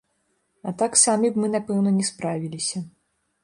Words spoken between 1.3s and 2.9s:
б мы, напэўна, не справіліся.